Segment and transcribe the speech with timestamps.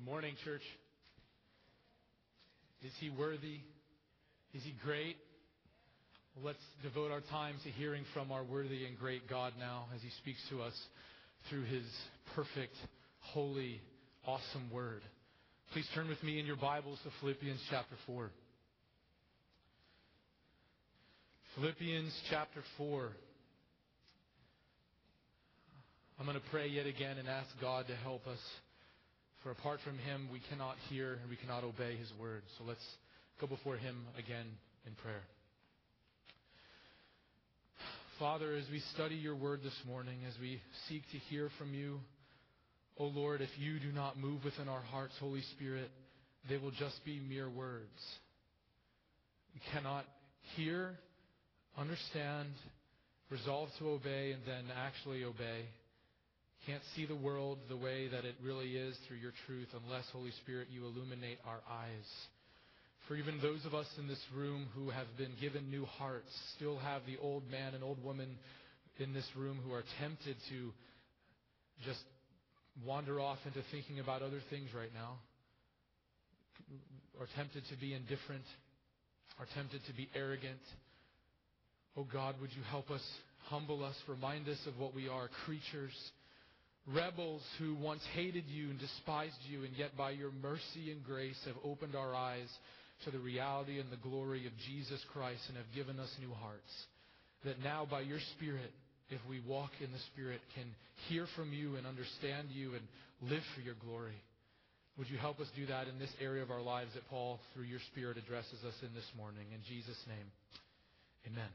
[0.00, 0.62] Good morning, church.
[2.82, 3.60] Is he worthy?
[4.54, 5.16] Is he great?
[6.42, 10.08] Let's devote our time to hearing from our worthy and great God now as he
[10.22, 10.72] speaks to us
[11.50, 11.84] through his
[12.34, 12.74] perfect,
[13.18, 13.82] holy,
[14.26, 15.02] awesome word.
[15.74, 18.30] Please turn with me in your Bibles to Philippians chapter 4.
[21.56, 23.10] Philippians chapter 4.
[26.18, 28.38] I'm going to pray yet again and ask God to help us.
[29.42, 32.42] For apart from Him, we cannot hear and we cannot obey His word.
[32.58, 32.84] So let's
[33.40, 34.46] go before Him again
[34.86, 35.22] in prayer.
[38.18, 42.00] Father, as we study your word this morning, as we seek to hear from you,
[42.98, 45.90] O Lord, if you do not move within our hearts, Holy Spirit,
[46.46, 47.88] they will just be mere words.
[49.54, 50.04] We cannot
[50.54, 50.98] hear,
[51.78, 52.50] understand,
[53.30, 55.64] resolve to obey, and then actually obey
[56.66, 60.32] can't see the world the way that it really is through your truth unless, Holy
[60.42, 62.08] Spirit, you illuminate our eyes.
[63.08, 66.78] For even those of us in this room who have been given new hearts still
[66.78, 68.36] have the old man and old woman
[68.98, 70.72] in this room who are tempted to
[71.84, 72.00] just
[72.84, 75.18] wander off into thinking about other things right now,
[77.18, 78.44] are tempted to be indifferent,
[79.38, 80.60] are tempted to be arrogant.
[81.96, 83.02] Oh God, would you help us,
[83.46, 85.92] humble us, remind us of what we are creatures
[86.94, 91.38] rebels who once hated you and despised you, and yet by your mercy and grace
[91.46, 92.48] have opened our eyes
[93.04, 96.72] to the reality and the glory of Jesus Christ and have given us new hearts.
[97.44, 98.70] That now, by your Spirit,
[99.08, 100.66] if we walk in the Spirit, can
[101.08, 102.82] hear from you and understand you and
[103.30, 104.20] live for your glory.
[104.98, 107.64] Would you help us do that in this area of our lives that Paul, through
[107.64, 109.46] your Spirit, addresses us in this morning?
[109.54, 110.28] In Jesus' name,
[111.32, 111.48] amen.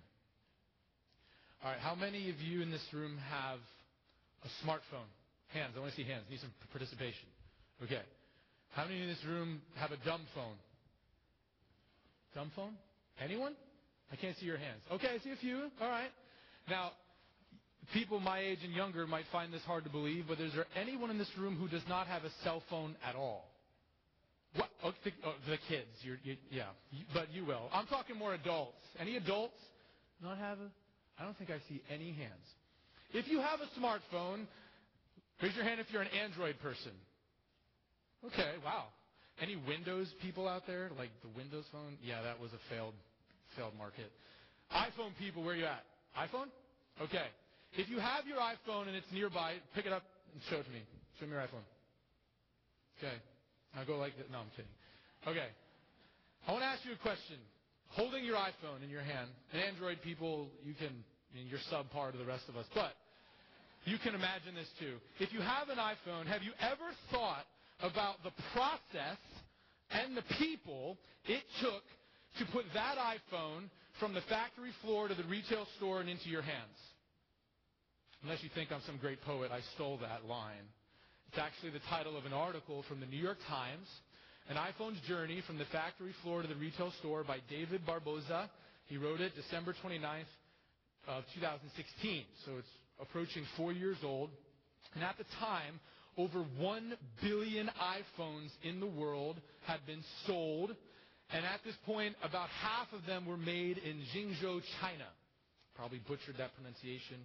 [1.64, 3.60] All right, how many of you in this room have
[4.44, 5.10] a smartphone?
[5.54, 5.72] Hands.
[5.76, 6.24] I want to see hands.
[6.30, 7.28] Need some participation.
[7.84, 8.02] Okay.
[8.72, 10.58] How many in this room have a dumb phone?
[12.34, 12.74] Dumb phone?
[13.24, 13.54] Anyone?
[14.12, 14.82] I can't see your hands.
[14.92, 15.70] Okay, I see a few.
[15.82, 16.10] All right.
[16.70, 16.92] Now,
[17.94, 21.10] people my age and younger might find this hard to believe, but is there anyone
[21.10, 23.50] in this room who does not have a cell phone at all?
[24.56, 24.70] What?
[24.84, 25.88] Oh, the, oh, the kids.
[26.02, 26.70] You're, you, yeah,
[27.14, 27.70] but you will.
[27.74, 28.78] I'm talking more adults.
[29.00, 29.58] Any adults
[30.22, 30.70] not have a?
[31.20, 32.46] I don't think I see any hands.
[33.14, 34.46] If you have a smartphone,
[35.42, 36.92] raise your hand if you're an Android person.
[38.26, 38.86] Okay, wow.
[39.42, 40.90] Any Windows people out there?
[40.98, 41.98] Like the Windows phone?
[42.02, 42.94] Yeah, that was a failed
[43.56, 44.12] failed market.
[44.72, 45.84] iPhone people, where are you at?
[46.18, 46.48] iPhone?
[47.02, 47.28] Okay.
[47.74, 50.04] If you have your iPhone and it's nearby, pick it up
[50.34, 50.82] and show it to me.
[51.20, 51.68] Show me your iPhone.
[53.00, 53.16] Okay.
[53.76, 54.32] Now go like that.
[54.32, 54.72] No, I'm kidding.
[55.28, 55.48] Okay.
[56.48, 57.38] I want to ask you a question.
[57.90, 60.92] Holding your iPhone in your hand, and Android people, you can
[61.36, 62.66] and you're subpar to the rest of us.
[62.74, 62.96] But
[63.86, 64.98] you can imagine this too.
[65.20, 67.46] If you have an iPhone, have you ever thought
[67.82, 69.20] about the process
[69.92, 71.84] and the people it took
[72.40, 73.70] to put that iPhone
[74.00, 76.78] from the factory floor to the retail store and into your hands?
[78.24, 80.66] Unless you think I'm some great poet, I stole that line.
[81.30, 83.88] It's actually the title of an article from the New York Times,
[84.50, 88.50] An iPhone's Journey from the Factory Floor to the Retail Store by David Barboza.
[88.86, 90.30] He wrote it December 29th,
[91.08, 92.24] of 2016.
[92.46, 92.68] So it's
[93.02, 94.30] approaching four years old.
[94.94, 95.80] And at the time,
[96.18, 100.76] over 1 billion iPhones in the world had been sold.
[101.32, 105.08] And at this point, about half of them were made in Jingzhou, China.
[105.76, 107.18] Probably butchered that pronunciation.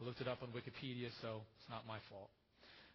[0.00, 2.30] I looked it up on Wikipedia, so it's not my fault.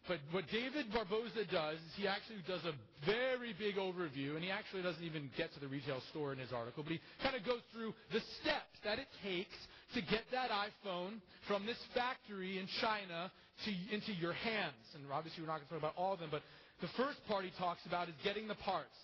[0.08, 2.74] But what David Barboza does is he actually does a
[3.06, 6.52] very big overview, and he actually doesn't even get to the retail store in his
[6.52, 9.56] article, but he kind of goes through the steps that it takes
[9.96, 13.32] to get that iPhone from this factory in China
[13.66, 14.86] to, into your hands.
[14.94, 16.44] And obviously, we're not going to talk about all of them, but
[16.82, 18.96] the first part he talks about is getting the parts.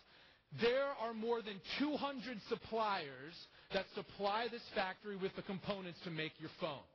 [0.61, 3.33] There are more than 200 suppliers
[3.73, 6.85] that supply this factory with the components to make your phone.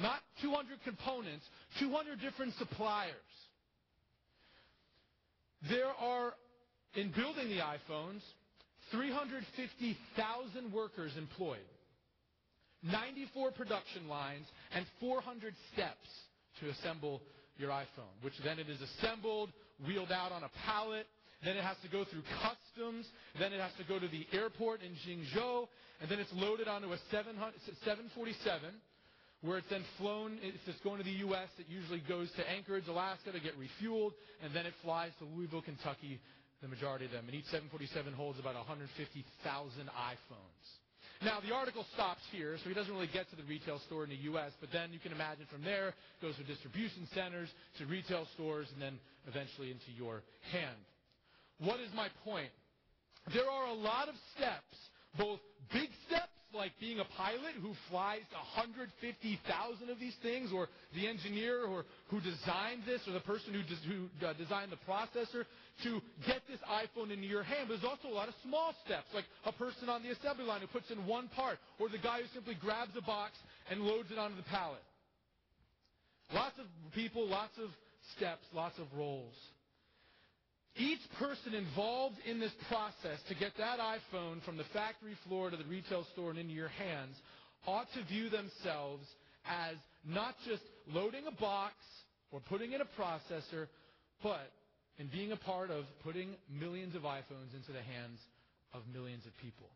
[0.00, 1.44] Not 200 components,
[1.78, 3.14] 200 different suppliers.
[5.68, 6.34] There are,
[6.94, 8.22] in building the iPhones,
[8.90, 11.60] 350,000 workers employed.
[12.84, 16.08] 94 production lines, and 400 steps
[16.60, 17.20] to assemble
[17.56, 19.50] your iPhone, which then it is assembled,
[19.86, 21.06] wheeled out on a pallet,
[21.44, 23.06] then it has to go through customs,
[23.38, 25.68] then it has to go to the airport in Jingzhou,
[26.00, 28.70] and then it's loaded onto a 747,
[29.42, 32.88] where it's then flown, if it's going to the U.S., it usually goes to Anchorage,
[32.88, 36.18] Alaska to get refueled, and then it flies to Louisville, Kentucky,
[36.62, 37.24] the majority of them.
[37.26, 38.88] And each 747 holds about 150,000
[39.84, 40.66] iPhones.
[41.22, 44.10] Now, the article stops here, so he doesn't really get to the retail store in
[44.10, 48.26] the U.S., but then you can imagine from there, goes to distribution centers, to retail
[48.34, 50.22] stores, and then eventually into your
[50.52, 50.76] hand.
[51.58, 52.50] What is my point?
[53.32, 54.74] There are a lot of steps,
[55.16, 55.40] both
[55.72, 61.64] big steps like being a pilot who flies 150,000 of these things, or the engineer
[61.64, 65.44] or who designed this, or the person who, des- who uh, designed the processor
[65.82, 67.68] to get this iPhone into your hand.
[67.68, 70.60] But there's also a lot of small steps, like a person on the assembly line
[70.60, 73.32] who puts in one part, or the guy who simply grabs a box
[73.70, 74.82] and loads it onto the pallet.
[76.32, 77.70] Lots of people, lots of
[78.16, 79.34] steps, lots of roles.
[80.76, 85.56] Each person involved in this process to get that iPhone from the factory floor to
[85.56, 87.14] the retail store and into your hands
[87.66, 89.06] ought to view themselves
[89.46, 91.74] as not just loading a box
[92.32, 93.68] or putting in a processor,
[94.22, 94.50] but
[94.98, 98.18] in being a part of putting millions of iPhones into the hands
[98.72, 99.68] of millions of people.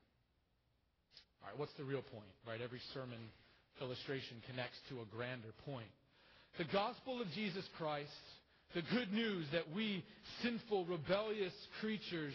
[1.42, 2.30] All right, what's the real point?
[2.46, 3.18] Right, every sermon
[3.80, 5.90] illustration connects to a grander point.
[6.58, 8.10] The gospel of Jesus Christ
[8.74, 10.04] the good news that we,
[10.42, 12.34] sinful, rebellious creatures,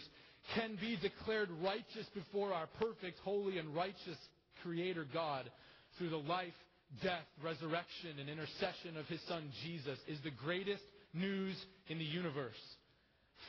[0.54, 4.18] can be declared righteous before our perfect, holy, and righteous
[4.62, 5.48] Creator God
[5.96, 6.54] through the life,
[7.02, 10.82] death, resurrection, and intercession of His Son Jesus is the greatest
[11.14, 11.56] news
[11.88, 12.60] in the universe.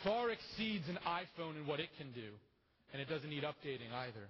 [0.03, 2.31] Far exceeds an iPhone in what it can do.
[2.93, 4.29] And it doesn't need updating either.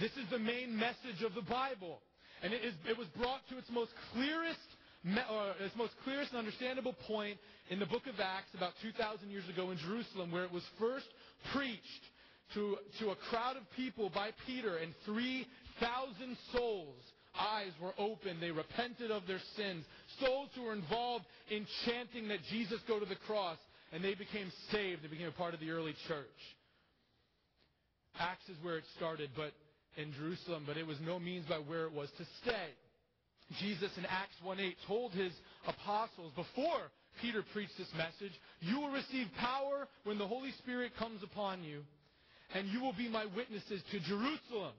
[0.00, 2.00] This is the main message of the Bible.
[2.42, 4.58] And it, is, it was brought to its most clearest
[5.04, 7.38] or uh, its most clearest and understandable point
[7.70, 11.06] in the book of Acts about 2,000 years ago in Jerusalem, where it was first
[11.54, 12.04] preached
[12.54, 17.02] to, to a crowd of people by Peter, and 3,000 souls'
[17.38, 18.42] eyes were opened.
[18.42, 19.84] They repented of their sins.
[20.18, 23.58] Souls who were involved in chanting that Jesus go to the cross,
[23.92, 25.02] and they became saved.
[25.02, 26.40] They became a part of the early church.
[28.18, 29.52] Acts is where it started, but
[29.96, 32.70] in Jerusalem, but it was no means by where it was to stay.
[33.58, 35.32] Jesus in Acts 1:8 told his
[35.66, 41.22] apostles before Peter preached this message, you will receive power when the Holy Spirit comes
[41.22, 41.84] upon you,
[42.54, 44.74] and you will be my witnesses to Jerusalem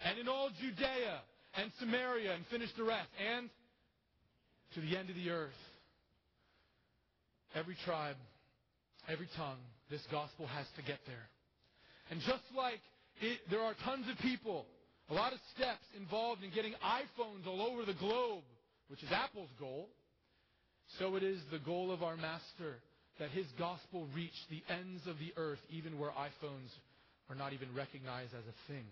[0.00, 1.20] and in all Judea
[1.54, 3.50] and Samaria and finish the rest and
[4.74, 5.50] to the end of the earth.
[7.54, 8.16] Every tribe,
[9.08, 9.58] every tongue,
[9.90, 11.28] this gospel has to get there.
[12.10, 12.80] And just like
[13.20, 14.66] it, there are tons of people
[15.10, 18.44] a lot of steps involved in getting iPhones all over the globe,
[18.88, 19.88] which is Apple's goal.
[20.98, 22.76] So it is the goal of our Master
[23.18, 26.70] that his gospel reach the ends of the earth, even where iPhones
[27.30, 28.84] are not even recognized as a thing.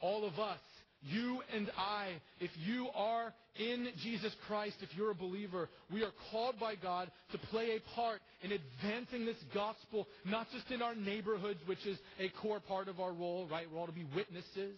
[0.00, 0.58] All of us,
[1.02, 2.08] you and I,
[2.40, 7.10] if you are in Jesus Christ, if you're a believer, we are called by God
[7.32, 11.98] to play a part in advancing this gospel, not just in our neighborhoods, which is
[12.18, 13.66] a core part of our role, right?
[13.70, 14.76] We're all to be witnesses,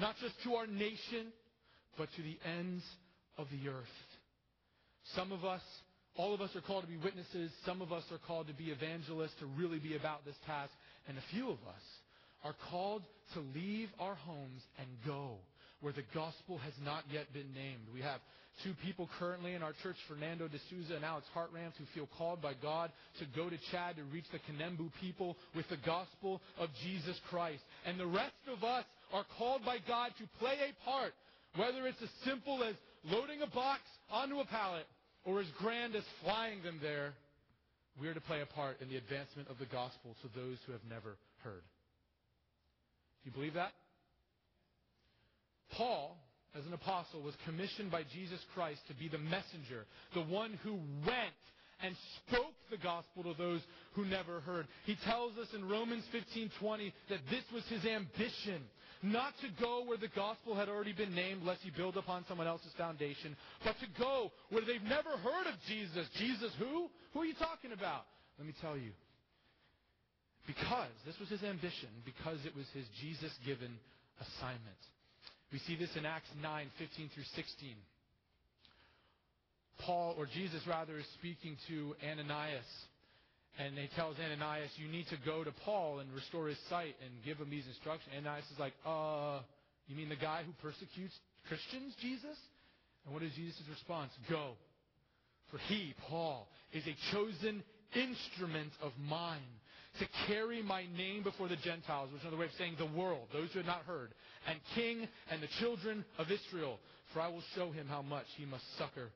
[0.00, 1.32] not just to our nation,
[1.96, 2.84] but to the ends
[3.36, 3.86] of the earth.
[5.16, 5.62] Some of us,
[6.16, 7.50] all of us are called to be witnesses.
[7.64, 10.70] Some of us are called to be evangelists, to really be about this task.
[11.08, 11.82] And a few of us
[12.44, 13.02] are called
[13.34, 14.86] to leave our homes and
[15.88, 17.88] where the gospel has not yet been named.
[17.94, 18.20] We have
[18.62, 22.52] two people currently in our church, Fernando D'Souza and Alex Hartranft, who feel called by
[22.60, 27.18] God to go to Chad to reach the Kanembu people with the gospel of Jesus
[27.30, 27.62] Christ.
[27.86, 31.14] And the rest of us are called by God to play a part,
[31.56, 32.74] whether it's as simple as
[33.08, 33.80] loading a box
[34.10, 34.84] onto a pallet
[35.24, 37.14] or as grand as flying them there.
[37.98, 40.72] We are to play a part in the advancement of the gospel to those who
[40.72, 41.64] have never heard.
[43.24, 43.72] Do you believe that?
[45.72, 46.16] Paul,
[46.56, 50.74] as an apostle, was commissioned by Jesus Christ to be the messenger, the one who
[51.06, 51.34] went
[51.80, 51.94] and
[52.26, 53.60] spoke the gospel to those
[53.92, 54.66] who never heard.
[54.84, 58.68] He tells us in Romans 15:20 that this was his ambition,
[59.02, 62.48] not to go where the gospel had already been named lest he build upon someone
[62.48, 66.08] else's foundation, but to go where they've never heard of Jesus.
[66.18, 66.90] Jesus who?
[67.12, 68.06] Who are you talking about?
[68.38, 68.90] Let me tell you.
[70.46, 73.78] Because this was his ambition, because it was his Jesus-given
[74.18, 74.82] assignment.
[75.52, 77.74] We see this in Acts 9, 15 through 16.
[79.80, 82.66] Paul, or Jesus rather, is speaking to Ananias.
[83.58, 87.10] And he tells Ananias, you need to go to Paul and restore his sight and
[87.24, 88.14] give him these instructions.
[88.14, 89.40] Ananias is like, uh,
[89.86, 91.14] you mean the guy who persecutes
[91.48, 92.36] Christians, Jesus?
[93.04, 94.12] And what is Jesus' response?
[94.28, 94.52] Go.
[95.50, 97.64] For he, Paul, is a chosen
[97.96, 99.40] instrument of mine
[99.98, 103.28] to carry my name before the Gentiles, which is another way of saying the world,
[103.32, 104.10] those who had not heard,
[104.46, 106.78] and king and the children of Israel.
[107.12, 109.10] For I will show him how much he must suffer,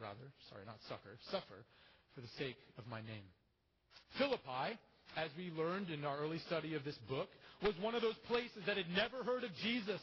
[0.00, 1.64] rather, sorry, not succor, suffer
[2.14, 3.24] for the sake of my name.
[4.18, 4.78] Philippi,
[5.16, 7.28] as we learned in our early study of this book,
[7.62, 10.00] was one of those places that had never heard of Jesus.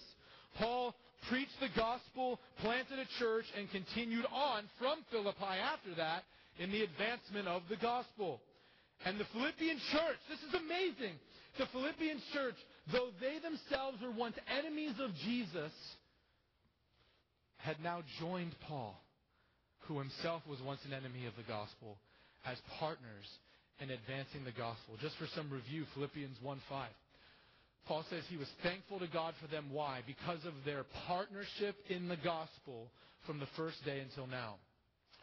[0.57, 0.95] Paul
[1.29, 6.23] preached the gospel, planted a church, and continued on from Philippi after that
[6.59, 8.41] in the advancement of the gospel.
[9.03, 11.19] And the Philippian church, this is amazing.
[11.57, 12.55] The Philippian church,
[12.91, 15.71] though they themselves were once enemies of Jesus,
[17.57, 18.99] had now joined Paul,
[19.87, 21.97] who himself was once an enemy of the gospel,
[22.45, 23.25] as partners
[23.79, 24.95] in advancing the gospel.
[25.01, 26.59] Just for some review, Philippians 1:5.
[27.85, 29.69] Paul says he was thankful to God for them.
[29.71, 30.01] Why?
[30.07, 32.89] Because of their partnership in the gospel
[33.25, 34.55] from the first day until now.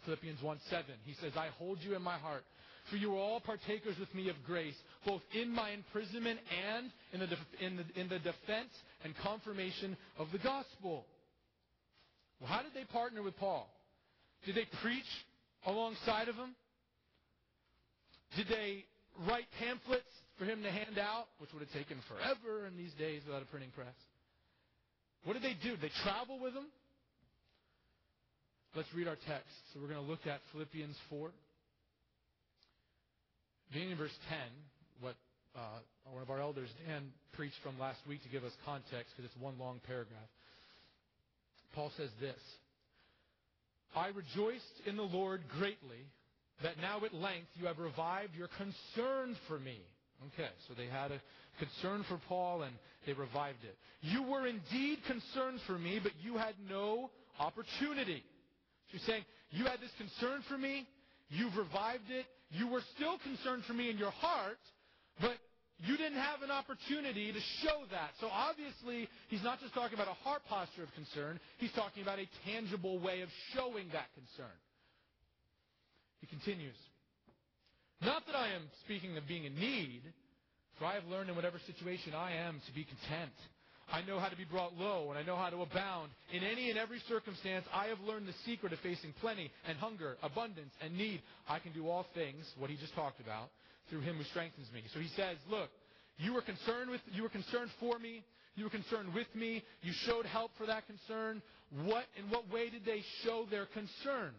[0.04, 0.84] Philippians 1:7.
[1.04, 2.44] He says, I hold you in my heart,
[2.90, 4.74] for you are all partakers with me of grace,
[5.06, 6.38] both in my imprisonment
[6.74, 8.72] and in the, def- in the, in the defense
[9.04, 11.06] and confirmation of the gospel.
[12.40, 13.68] Well, how did they partner with Paul?
[14.44, 15.08] Did they preach
[15.66, 16.54] alongside of him?
[18.36, 18.84] Did they
[19.28, 23.22] write pamphlets for him to hand out, which would have taken forever in these days
[23.26, 23.94] without a printing press?
[25.24, 25.76] What did they do?
[25.76, 26.66] Did they travel with him?
[28.74, 29.52] Let's read our text.
[29.72, 31.30] So we're going to look at Philippians 4.
[33.72, 34.38] Beginning in verse 10,
[35.00, 35.14] what
[35.56, 35.80] uh,
[36.12, 39.42] one of our elders, Dan, preached from last week to give us context because it's
[39.42, 40.28] one long paragraph.
[41.74, 42.36] Paul says this
[43.96, 46.04] I rejoiced in the Lord greatly
[46.62, 49.80] that now at length you have revived your concern for me.
[50.34, 51.20] Okay, so they had a
[51.58, 52.74] concern for Paul and
[53.06, 53.76] they revived it.
[54.02, 57.10] You were indeed concerned for me, but you had no
[57.40, 58.22] opportunity.
[58.90, 60.86] She's saying, You had this concern for me,
[61.32, 64.60] you've revived it, you were still concerned for me in your heart,
[65.20, 65.36] but
[65.80, 68.12] you didn't have an opportunity to show that.
[68.20, 72.18] So obviously, he's not just talking about a heart posture of concern, he's talking about
[72.18, 74.54] a tangible way of showing that concern.
[76.20, 76.76] He continues,
[78.00, 80.02] Not that I am speaking of being in need,
[80.78, 83.34] for I have learned in whatever situation I am to be content.
[83.92, 86.10] I know how to be brought low, and I know how to abound.
[86.32, 90.16] In any and every circumstance, I have learned the secret of facing plenty and hunger,
[90.22, 91.20] abundance and need.
[91.46, 93.50] I can do all things, what he just talked about,
[93.90, 94.82] through him who strengthens me.
[94.94, 95.68] So he says, look,
[96.16, 98.24] you were concerned with, you were concerned for me.
[98.54, 99.62] You were concerned with me.
[99.82, 101.42] You showed help for that concern.
[101.84, 104.32] What, in what way did they show their concern?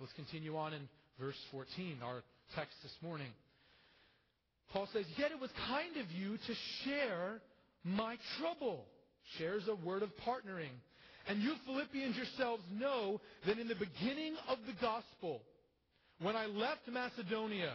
[0.00, 0.88] Let's continue on in
[1.20, 2.22] verse 14, our
[2.56, 3.28] text this morning.
[4.72, 7.40] Paul says, Yet it was kind of you to share
[7.84, 8.86] my trouble.
[9.38, 10.74] Shares a word of partnering.
[11.28, 15.42] And you Philippians yourselves know that in the beginning of the gospel,
[16.20, 17.74] when I left Macedonia,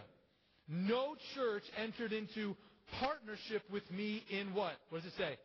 [0.68, 2.56] no church entered into
[3.00, 4.74] partnership with me in what?
[4.90, 5.38] What does it say?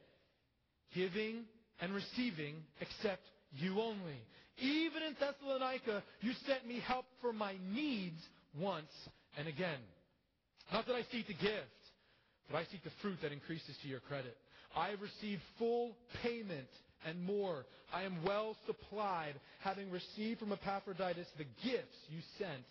[0.94, 1.44] Giving
[1.80, 4.20] and receiving except you only.
[4.58, 8.20] Even in Thessalonica, you sent me help for my needs
[8.58, 8.90] once
[9.38, 9.80] and again.
[10.72, 11.82] Not that I seek the gift,
[12.50, 14.36] but I seek the fruit that increases to your credit.
[14.76, 16.68] I have received full payment
[17.06, 17.64] and more.
[17.92, 22.64] I am well supplied, having received from Epaphroditus the gifts you sent,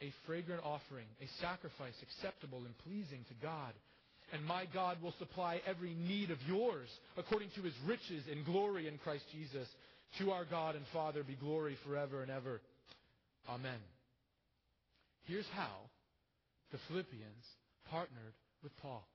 [0.00, 3.72] a fragrant offering, a sacrifice acceptable and pleasing to God.
[4.32, 8.88] And my God will supply every need of yours according to his riches and glory
[8.88, 9.68] in Christ Jesus.
[10.18, 12.60] To our God and Father be glory forever and ever.
[13.48, 13.78] Amen.
[15.26, 15.90] Here's how
[16.72, 17.44] the Philippians
[17.90, 19.06] partnered with Paul.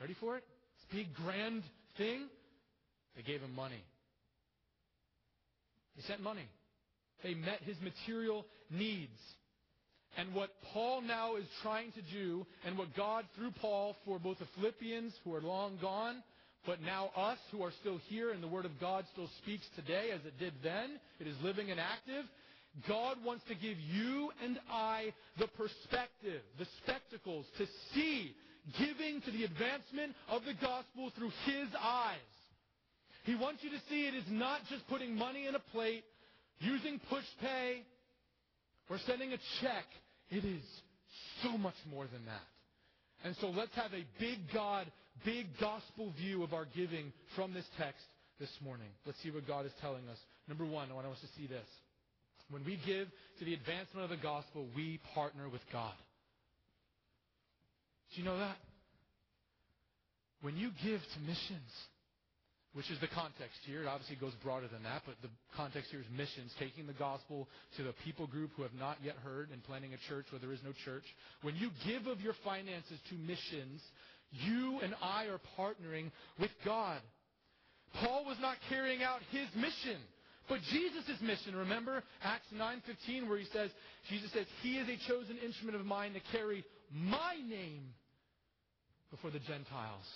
[0.00, 0.44] Ready for it?
[0.92, 1.62] Big grand
[1.96, 2.28] thing.
[3.16, 3.82] They gave him money.
[5.96, 6.48] They sent money.
[7.22, 9.18] They met his material needs.
[10.16, 14.38] And what Paul now is trying to do, and what God through Paul for both
[14.38, 16.22] the Philippians who are long gone,
[16.66, 20.10] but now us who are still here and the Word of God still speaks today
[20.14, 22.24] as it did then, it is living and active.
[22.88, 28.34] God wants to give you and I the perspective, the spectacles to see
[28.78, 32.18] giving to the advancement of the gospel through His eyes.
[33.24, 36.04] He wants you to see it is not just putting money in a plate,
[36.60, 37.82] using push pay,
[38.90, 39.84] or sending a check.
[40.30, 40.62] It is
[41.42, 42.42] so much more than that.
[43.24, 44.86] And so let's have a big God,
[45.24, 48.04] big gospel view of our giving from this text
[48.38, 48.88] this morning.
[49.06, 50.18] Let's see what God is telling us.
[50.48, 51.66] Number one, I want us to see this.
[52.50, 55.94] When we give to the advancement of the gospel, we partner with God.
[58.12, 58.56] Do you know that?
[60.42, 61.72] When you give to missions,
[62.74, 66.00] which is the context here, it obviously goes broader than that, but the context here
[66.00, 69.62] is missions, taking the gospel to the people group who have not yet heard and
[69.64, 71.04] planting a church where there is no church.
[71.42, 73.80] When you give of your finances to missions,
[74.32, 77.00] you and I are partnering with God.
[78.02, 80.00] Paul was not carrying out his mission.
[80.48, 83.70] But Jesus' mission, remember Acts 9:15 where he says
[84.10, 87.94] Jesus says, "He is a chosen instrument of mine to carry my name
[89.10, 90.06] before the Gentiles."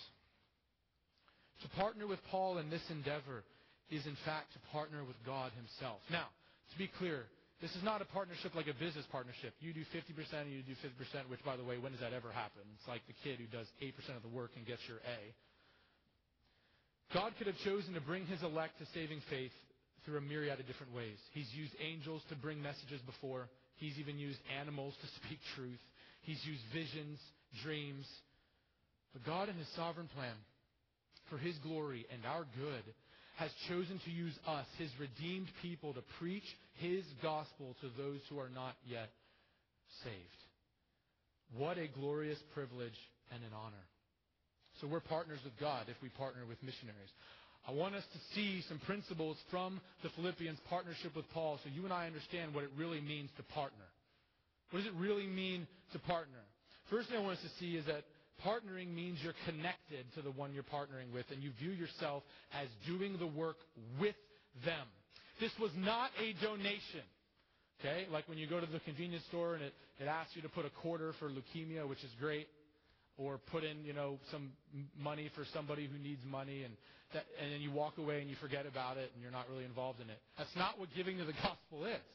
[1.63, 3.43] To partner with Paul in this endeavor
[3.91, 5.99] is in fact to partner with God himself.
[6.11, 6.29] Now,
[6.71, 7.27] to be clear,
[7.61, 9.55] this is not a partnership like a business partnership.
[9.59, 12.31] You do 50% and you do 50%, which, by the way, when does that ever
[12.31, 12.63] happen?
[12.79, 15.19] It's like the kid who does 8% of the work and gets your A.
[17.13, 19.57] God could have chosen to bring his elect to saving faith
[20.05, 21.19] through a myriad of different ways.
[21.33, 23.49] He's used angels to bring messages before.
[23.77, 25.83] He's even used animals to speak truth.
[26.23, 27.19] He's used visions,
[27.63, 28.07] dreams.
[29.13, 30.35] But God, in his sovereign plan,
[31.31, 32.85] for his glory and our good,
[33.37, 38.39] has chosen to use us, his redeemed people, to preach his gospel to those who
[38.39, 39.11] are not yet
[40.05, 40.41] saved.
[41.57, 42.99] What a glorious privilege
[43.33, 43.87] and an honor.
[44.81, 47.11] So we're partners with God if we partner with missionaries.
[47.67, 51.85] I want us to see some principles from the Philippians partnership with Paul so you
[51.85, 53.85] and I understand what it really means to partner.
[54.71, 56.39] What does it really mean to partner?
[56.91, 58.05] First thing I want us to see is that
[58.45, 62.23] Partnering means you're connected to the one you're partnering with and you view yourself
[62.53, 63.57] as doing the work
[64.01, 64.15] with
[64.65, 64.87] them.
[65.41, 67.03] This was not a donation.
[67.81, 68.07] Okay?
[68.13, 70.65] Like when you go to the convenience store and it, it asks you to put
[70.65, 72.47] a quarter for leukemia, which is great,
[73.17, 74.53] or put in, you know, some
[74.97, 76.75] money for somebody who needs money and
[77.15, 79.65] that, and then you walk away and you forget about it and you're not really
[79.65, 80.19] involved in it.
[80.37, 82.07] That's not what giving to the gospel is.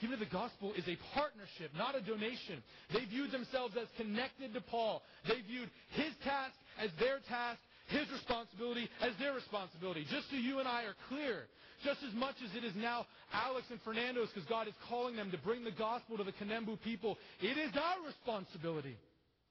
[0.00, 2.62] Giving to the gospel is a partnership, not a donation.
[2.92, 5.02] They viewed themselves as connected to Paul.
[5.28, 10.04] They viewed his task as their task, his responsibility as their responsibility.
[10.10, 11.46] Just so you and I are clear,
[11.84, 15.30] just as much as it is now Alex and Fernando's because God is calling them
[15.30, 18.96] to bring the gospel to the Kanembu people, it is our responsibility.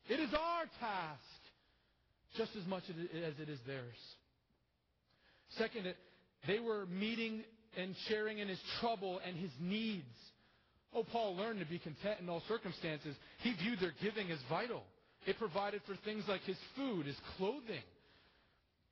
[0.09, 1.39] It is our task,
[2.35, 3.95] just as much as it is theirs.
[5.57, 5.93] Second,
[6.47, 7.43] they were meeting
[7.77, 10.03] and sharing in his trouble and his needs.
[10.95, 13.15] Oh, Paul learned to be content in all circumstances.
[13.39, 14.83] He viewed their giving as vital.
[15.25, 17.81] It provided for things like his food, his clothing.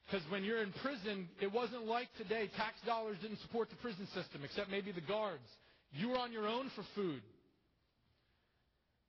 [0.06, 2.50] Because when you're in prison, it wasn't like today.
[2.58, 5.46] Tax dollars didn't support the prison system, except maybe the guards.
[5.94, 7.22] You were on your own for food.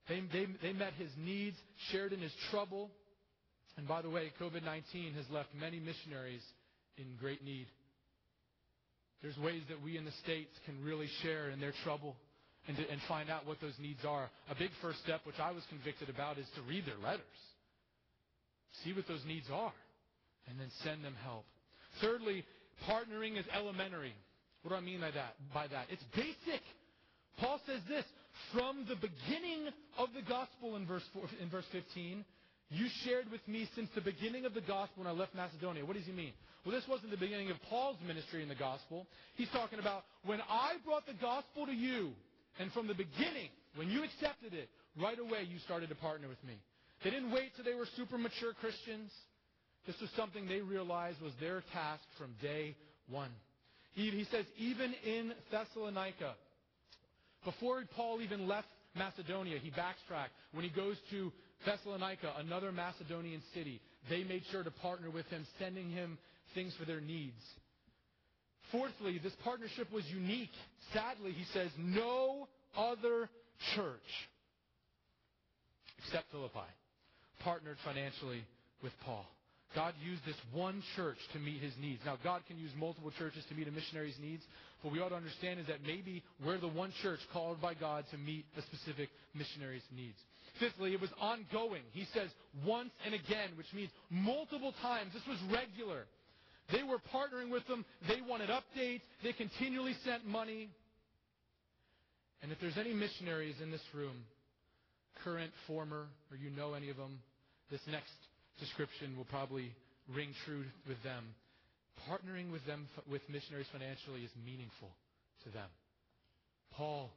[0.09, 1.57] They, they, they met his needs,
[1.91, 2.91] shared in his trouble.
[3.77, 6.43] And by the way, COVID 19 has left many missionaries
[6.99, 7.67] in great need.
[9.23, 12.17] There's ways that we in the States can really share in their trouble
[12.69, 14.31] and, to, and find out what those needs are.
[14.51, 17.39] A big first step, which I was convicted about, is to read their letters.
[18.85, 19.73] See what those needs are,
[20.49, 21.45] and then send them help.
[22.01, 22.45] Thirdly,
[22.89, 24.15] partnering is elementary.
[24.63, 25.35] What do I mean by that?
[25.53, 26.63] By that, it's basic.
[27.39, 28.05] Paul says this
[28.55, 32.25] from the beginning of the gospel in verse four, in verse 15.
[32.71, 35.85] You shared with me since the beginning of the gospel when I left Macedonia.
[35.85, 36.33] What does he mean?
[36.65, 39.07] Well, this wasn't the beginning of Paul's ministry in the gospel.
[39.35, 42.13] He's talking about when I brought the gospel to you,
[42.59, 44.69] and from the beginning, when you accepted it,
[45.01, 46.55] right away you started to partner with me.
[47.05, 49.11] They didn't wait till they were super mature Christians.
[49.87, 52.77] This was something they realized was their task from day
[53.09, 53.31] one.
[53.95, 56.35] He, he says, even in Thessalonica,
[57.45, 60.33] before Paul even left Macedonia, he backtracked.
[60.53, 61.33] When he goes to
[61.67, 66.19] Thessalonica, another Macedonian city, they made sure to partner with him, sending him
[66.55, 67.41] things for their needs.
[68.73, 70.51] Fourthly, this partnership was unique.
[70.93, 73.29] Sadly, he says, no other
[73.77, 74.01] church
[75.99, 76.67] except Philippi
[77.41, 78.43] partnered financially
[78.83, 79.27] with Paul.
[79.75, 82.01] God used this one church to meet his needs.
[82.05, 84.43] Now, God can use multiple churches to meet a missionary's needs.
[84.83, 88.05] What we ought to understand is that maybe we're the one church called by God
[88.11, 90.19] to meet a specific missionary's needs.
[90.61, 91.83] Fifthly, it was ongoing.
[91.93, 92.29] He says
[92.67, 95.13] once and again, which means multiple times.
[95.15, 96.05] This was regular.
[96.71, 97.85] They were partnering with them.
[98.09, 99.03] They wanted updates.
[99.23, 100.69] They continually sent money.
[102.43, 104.25] And if there's any missionaries in this room,
[105.25, 107.21] current, former, or you know any of them,
[107.71, 108.13] this next
[108.61, 109.73] description will probably
[110.15, 111.25] ring true with them.
[112.09, 114.91] Partnering with them, with missionaries financially is meaningful
[115.45, 115.69] to them.
[116.73, 117.11] Paul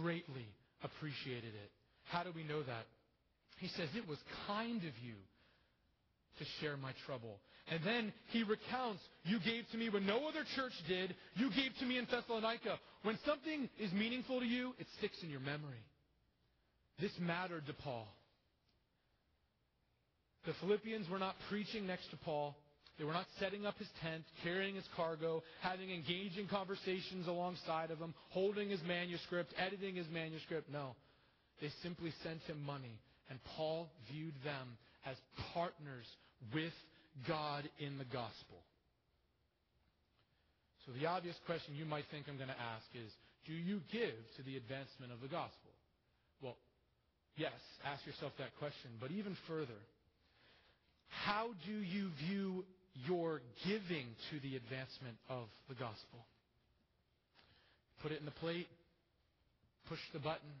[0.00, 0.46] greatly
[0.82, 1.70] appreciated it.
[2.04, 2.84] How do we know that?
[3.58, 5.14] He says, It was kind of you
[6.38, 7.40] to share my trouble.
[7.70, 11.14] And then he recounts, You gave to me when no other church did.
[11.34, 12.78] You gave to me in Thessalonica.
[13.02, 15.84] When something is meaningful to you, it sticks in your memory.
[17.00, 18.08] This mattered to Paul.
[20.46, 22.56] The Philippians were not preaching next to Paul.
[22.98, 27.98] They were not setting up his tent, carrying his cargo, having engaging conversations alongside of
[27.98, 30.70] him, holding his manuscript, editing his manuscript.
[30.70, 30.96] No.
[31.60, 33.00] They simply sent him money.
[33.30, 35.16] And Paul viewed them as
[35.54, 36.06] partners
[36.54, 36.72] with
[37.26, 38.62] God in the gospel.
[40.86, 43.10] So the obvious question you might think I'm going to ask is,
[43.46, 45.72] do you give to the advancement of the gospel?
[46.42, 46.56] Well,
[47.36, 48.90] yes, ask yourself that question.
[49.00, 49.80] But even further,
[51.08, 52.64] how do you view
[53.06, 56.24] your giving to the advancement of the gospel?
[58.02, 58.68] Put it in the plate,
[59.88, 60.54] push the button,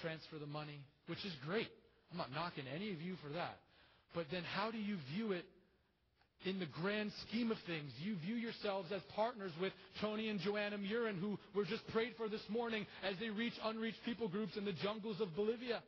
[0.00, 1.70] transfer the money, which is great.
[2.12, 3.58] I'm not knocking any of you for that.
[4.14, 5.44] But then how do you view it
[6.44, 7.90] in the grand scheme of things?
[8.02, 12.28] You view yourselves as partners with Tony and Joanna Murin, who were just prayed for
[12.28, 15.82] this morning as they reach unreached people groups in the jungles of Bolivia.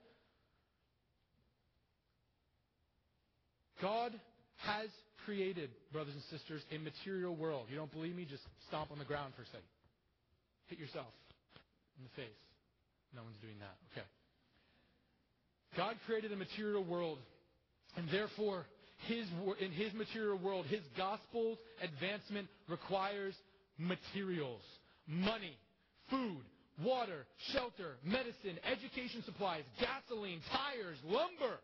[3.81, 4.13] God
[4.57, 4.89] has
[5.25, 7.67] created, brothers and sisters, a material world.
[7.69, 8.27] You don't believe me?
[8.29, 9.69] Just stomp on the ground for a second.
[10.67, 11.13] Hit yourself
[11.99, 12.41] in the face.
[13.15, 13.77] No one's doing that.
[13.93, 14.07] Okay.
[15.77, 17.19] God created a material world,
[17.97, 18.67] and therefore,
[19.09, 19.27] his,
[19.61, 23.35] in his material world, his gospel's advancement requires
[23.79, 24.63] materials,
[25.07, 25.57] money,
[26.11, 26.43] food,
[26.83, 31.59] water, shelter, medicine, education supplies, gasoline, tires, lumber.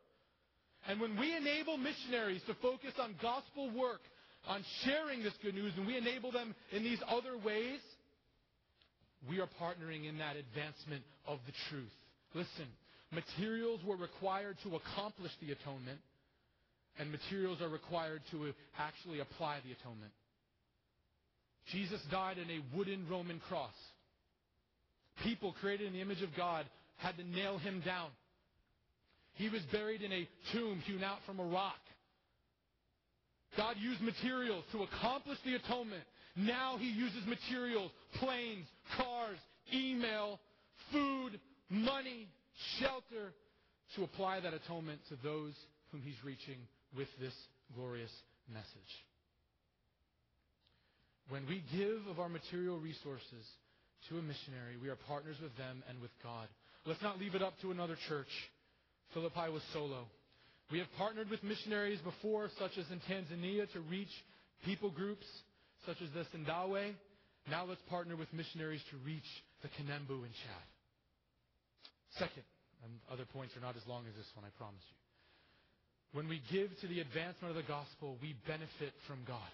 [0.89, 4.01] And when we enable missionaries to focus on gospel work,
[4.49, 7.81] on sharing this good news, and we enable them in these other ways,
[9.29, 11.93] we are partnering in that advancement of the truth.
[12.35, 12.67] Listen,
[13.13, 16.01] materials were required to accomplish the atonement,
[16.99, 20.13] and materials are required to actually apply the atonement.
[21.73, 23.75] Jesus died in a wooden Roman cross.
[25.23, 28.09] People created in the image of God had to nail him down.
[29.35, 31.81] He was buried in a tomb hewn out from a rock.
[33.57, 36.03] God used materials to accomplish the atonement.
[36.37, 39.39] Now he uses materials, planes, cars,
[39.75, 40.41] email,
[40.91, 42.29] food, money,
[42.79, 43.33] shelter,
[43.97, 45.53] to apply that atonement to those
[45.91, 46.57] whom he's reaching
[46.97, 47.35] with this
[47.75, 48.11] glorious
[48.53, 48.93] message.
[51.29, 53.45] When we give of our material resources
[54.09, 56.49] to a missionary, we are partners with them and with God.
[56.85, 58.29] Let's not leave it up to another church.
[59.15, 60.07] Philippi was solo.
[60.71, 64.13] We have partnered with missionaries before, such as in Tanzania, to reach
[64.65, 65.27] people groups
[65.87, 66.95] such as the Sandawe.
[67.51, 69.29] Now let's partner with missionaries to reach
[69.63, 70.72] the Kanembu in Chad.
[72.19, 72.45] Second,
[72.85, 74.99] and other points are not as long as this one, I promise you.
[76.13, 79.53] When we give to the advancement of the gospel, we benefit from God.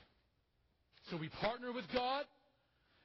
[1.10, 2.24] So we partner with God,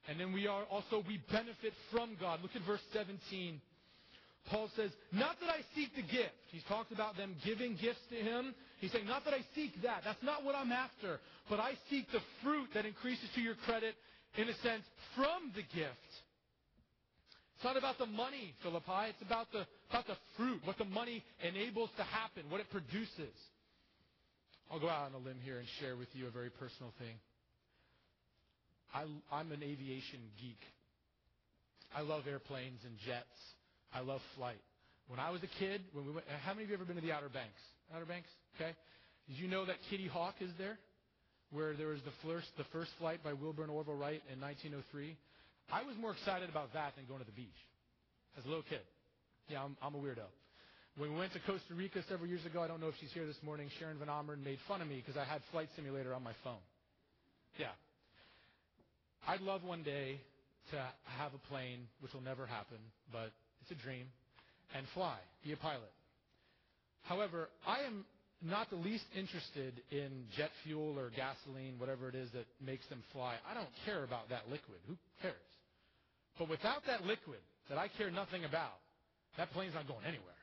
[0.08, 2.42] and then we are also, we benefit from God.
[2.42, 3.62] Look at verse 17.
[4.50, 6.36] Paul says, Not that I seek the gift.
[6.52, 8.54] He's talked about them giving gifts to him.
[8.80, 10.02] He's saying, Not that I seek that.
[10.04, 11.20] That's not what I'm after.
[11.50, 13.96] But I seek the fruit that increases to your credit,
[14.36, 14.84] in a sense,
[15.16, 16.12] from the gift.
[17.56, 19.10] It's not about the money, Philippi.
[19.10, 23.36] It's about the, about the fruit, what the money enables to happen, what it produces.
[24.72, 27.16] I'll go out on a limb here and share with you a very personal thing.
[28.94, 30.60] I, I'm an aviation geek.
[31.96, 33.38] I love airplanes and jets.
[33.94, 34.62] I love flight.
[35.08, 37.02] When I was a kid, when we went, how many of you ever been to
[37.02, 37.62] the Outer Banks?
[37.94, 38.30] Outer Banks?
[38.56, 38.72] Okay.
[39.28, 40.78] Did you know that Kitty Hawk is there?
[41.52, 45.16] Where there was the first, the first flight by Wilbur and Orville Wright in 1903.
[45.71, 47.60] I was more excited about that than going to the beach
[48.38, 48.84] as a little kid.
[49.49, 50.28] Yeah, I'm, I'm a weirdo.
[50.97, 53.26] When we went to Costa Rica several years ago, I don't know if she's here
[53.26, 56.23] this morning, Sharon Van Omeren made fun of me because I had Flight Simulator on
[56.23, 56.62] my phone.
[57.58, 57.73] Yeah.
[59.28, 60.19] I'd love one day
[60.71, 60.78] to
[61.17, 62.78] have a plane, which will never happen,
[63.12, 64.06] but it's a dream,
[64.76, 65.91] and fly, be a pilot.
[67.04, 68.06] However, I am
[68.41, 73.02] not the least interested in jet fuel or gasoline, whatever it is that makes them
[73.12, 73.36] fly.
[73.49, 74.80] I don't care about that liquid.
[74.88, 75.36] Who cares?
[76.38, 78.80] But without that liquid that I care nothing about,
[79.38, 80.34] that plane's not going anywhere.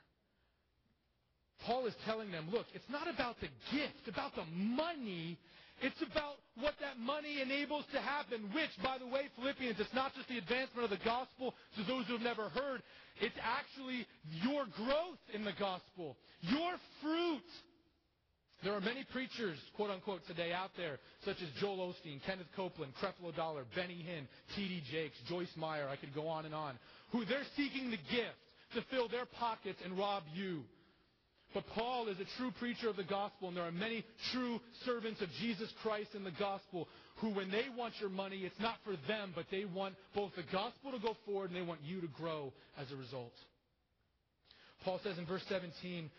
[1.66, 5.36] Paul is telling them, look, it's not about the gift, about the money.
[5.82, 10.14] It's about what that money enables to happen, which, by the way, Philippians, it's not
[10.14, 12.82] just the advancement of the gospel to those who have never heard.
[13.20, 14.06] It's actually
[14.42, 16.72] your growth in the gospel, your
[17.02, 17.48] fruit.
[18.62, 22.92] There are many preachers, quote unquote, today out there, such as Joel Osteen, Kenneth Copeland,
[23.00, 24.82] Creflo Dollar, Benny Hinn, T.D.
[24.90, 26.78] Jakes, Joyce Meyer, I could go on and on,
[27.10, 28.36] who they're seeking the gift
[28.74, 30.62] to fill their pockets and rob you.
[31.54, 35.20] But Paul is a true preacher of the gospel, and there are many true servants
[35.20, 38.94] of Jesus Christ in the gospel who, when they want your money, it's not for
[39.08, 42.06] them, but they want both the gospel to go forward and they want you to
[42.08, 43.32] grow as a result.
[44.84, 46.10] Paul says in verse 17,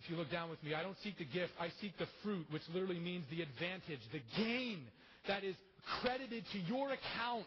[0.00, 2.46] if you look down with me, I don't seek the gift, I seek the fruit,
[2.50, 4.82] which literally means the advantage, the gain
[5.28, 5.56] that is
[6.00, 7.46] credited to your account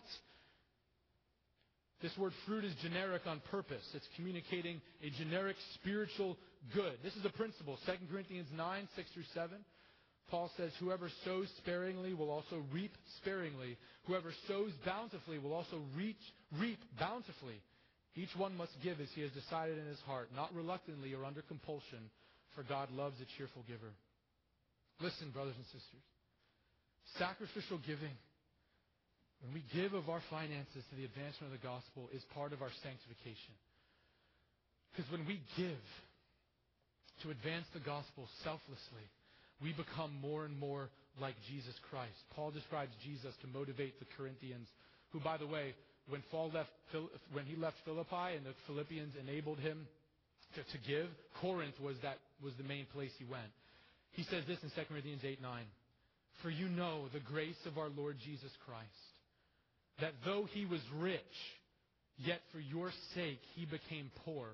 [2.02, 3.84] this word fruit is generic on purpose.
[3.94, 6.38] It's communicating a generic spiritual
[6.74, 6.94] good.
[7.04, 7.78] This is a principle.
[7.86, 9.58] 2 Corinthians 9, 6 through 7.
[10.32, 13.78] Paul says, Whoever sows sparingly will also reap sparingly.
[14.06, 16.22] Whoever sows bountifully will also reach,
[16.58, 17.60] reap bountifully.
[18.16, 21.42] Each one must give as he has decided in his heart, not reluctantly or under
[21.42, 22.10] compulsion,
[22.60, 23.88] for God loves a cheerful giver.
[25.00, 26.04] Listen, brothers and sisters.
[27.16, 28.12] Sacrificial giving,
[29.40, 32.60] when we give of our finances to the advancement of the gospel, is part of
[32.60, 33.56] our sanctification.
[34.92, 35.88] Because when we give
[37.24, 39.08] to advance the gospel selflessly,
[39.64, 42.20] we become more and more like Jesus Christ.
[42.36, 44.68] Paul describes Jesus to motivate the Corinthians,
[45.16, 45.72] who, by the way,
[46.12, 46.76] when, Paul left,
[47.32, 49.88] when he left Philippi and the Philippians enabled him
[50.56, 51.08] to, to give,
[51.42, 53.52] Corinth was, that, was the main place he went.
[54.12, 55.64] He says this in 2 Corinthians 8 9.
[56.42, 58.88] For you know the grace of our Lord Jesus Christ,
[60.00, 61.20] that though he was rich,
[62.18, 64.48] yet for your sake he became poor,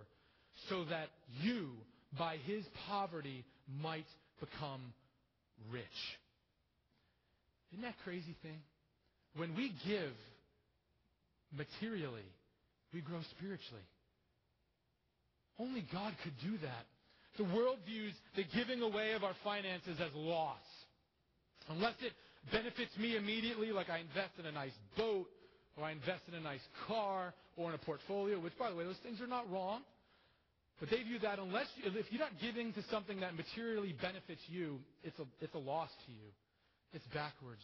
[0.69, 1.09] so that
[1.41, 1.71] you,
[2.17, 3.45] by his poverty,
[3.81, 4.07] might
[4.39, 4.81] become
[5.71, 5.83] rich.
[7.71, 8.59] Isn't that crazy thing?
[9.35, 10.13] When we give
[11.55, 12.25] materially,
[12.93, 13.83] we grow spiritually.
[15.59, 16.85] Only God could do that.
[17.37, 20.63] The world views the giving away of our finances as loss.
[21.69, 22.13] Unless it
[22.51, 25.27] benefits me immediately, like I invest in a nice boat,
[25.75, 28.83] or I invest in a nice car, or in a portfolio, which, by the way,
[28.83, 29.81] those things are not wrong.
[30.79, 34.79] But they view that unless if you're not giving to something that materially benefits you,
[35.03, 36.27] it's a, it's a loss to you.
[36.93, 37.63] It's backwards.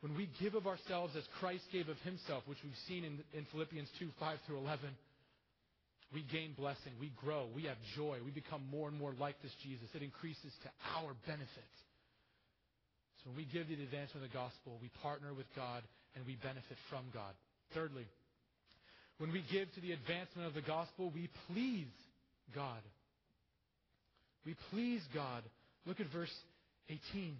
[0.00, 3.46] When we give of ourselves as Christ gave of himself, which we've seen in, in
[3.52, 4.90] Philippians 2, 5 through 11,
[6.12, 6.92] we gain blessing.
[7.00, 7.48] We grow.
[7.54, 8.18] We have joy.
[8.24, 9.88] We become more and more like this Jesus.
[9.94, 11.72] It increases to our benefit.
[13.22, 15.82] So when we give to the advancement of the gospel, we partner with God
[16.16, 17.34] and we benefit from God.
[17.74, 18.06] Thirdly,
[19.18, 21.92] when we give to the advancement of the gospel, we please
[22.54, 22.80] God.
[24.46, 25.42] We please God.
[25.84, 26.32] Look at verse
[26.88, 27.36] 18.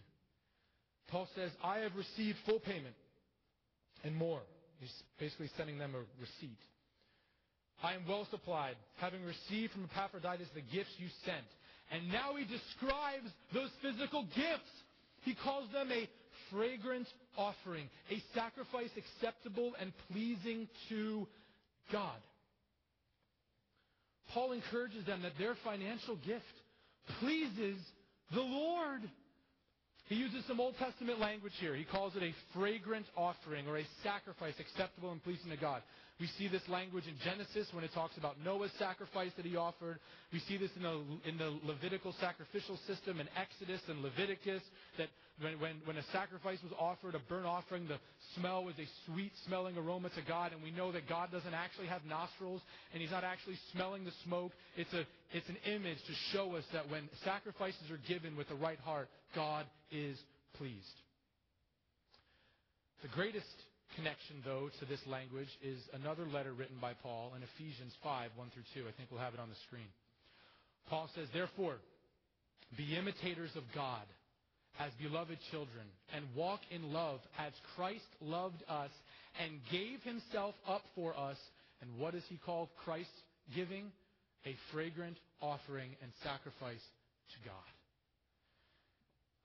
[1.09, 2.95] Paul says, I have received full payment
[4.05, 4.41] and more.
[4.81, 6.59] He's basically sending them a receipt.
[7.83, 11.47] I am well supplied, having received from Epaphroditus the gifts you sent.
[11.91, 14.71] And now he describes those physical gifts.
[15.23, 16.09] He calls them a
[16.51, 21.27] fragrant offering, a sacrifice acceptable and pleasing to
[21.93, 22.19] God.
[24.35, 26.45] Paul encourages them that their financial gift
[27.21, 27.79] pleases
[28.35, 29.01] the Lord.
[30.09, 31.75] He uses some Old Testament language here.
[31.75, 35.83] He calls it a fragrant offering or a sacrifice acceptable and pleasing to God.
[36.21, 40.01] We see this language in Genesis when it talks about Noah's sacrifice that he offered.
[40.33, 44.63] We see this in the, in the Levitical sacrificial system in Exodus and Leviticus
[44.99, 45.09] that
[45.41, 47.99] when, when, when a sacrifice was offered, a burnt offering, the
[48.35, 50.53] smell was a sweet smelling aroma to God.
[50.53, 54.11] And we know that God doesn't actually have nostrils and he's not actually smelling the
[54.25, 54.51] smoke.
[54.77, 58.57] It's, a, it's an image to show us that when sacrifices are given with the
[58.57, 60.19] right heart, God is
[60.57, 60.99] pleased.
[63.03, 63.47] The greatest
[63.97, 68.51] connection, though, to this language is another letter written by Paul in Ephesians 5, 1
[68.55, 68.89] through 2.
[68.89, 69.89] I think we'll have it on the screen.
[70.89, 71.77] Paul says, Therefore,
[72.77, 74.05] be imitators of God
[74.79, 78.91] as beloved children, and walk in love as Christ loved us
[79.43, 81.37] and gave himself up for us.
[81.81, 83.11] And what does he call Christ
[83.55, 83.91] giving?
[84.47, 86.83] A fragrant offering and sacrifice
[87.33, 87.69] to God.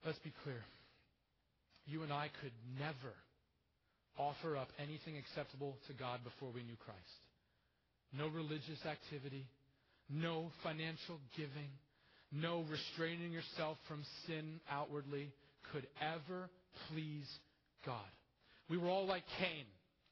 [0.05, 0.63] Let's be clear.
[1.85, 3.13] You and I could never
[4.17, 6.99] offer up anything acceptable to God before we knew Christ.
[8.15, 9.47] No religious activity,
[10.09, 11.71] no financial giving,
[12.31, 15.31] no restraining yourself from sin outwardly
[15.71, 16.49] could ever
[16.89, 17.27] please
[17.85, 18.09] God.
[18.69, 19.65] We were all like Cain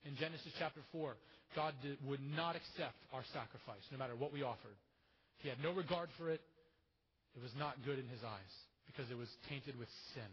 [0.06, 1.16] in Genesis chapter 4.
[1.56, 4.78] God did, would not accept our sacrifice, no matter what we offered.
[5.40, 6.42] He had no regard for it.
[7.36, 8.54] It was not good in his eyes
[8.88, 10.32] because it was tainted with sin.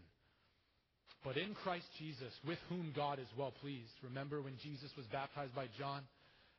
[1.23, 3.91] But in Christ Jesus, with whom God is well pleased.
[4.03, 6.01] Remember when Jesus was baptized by John